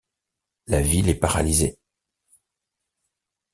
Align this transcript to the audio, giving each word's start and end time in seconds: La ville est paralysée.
La 0.65 0.81
ville 0.81 1.09
est 1.09 1.19
paralysée. 1.19 1.77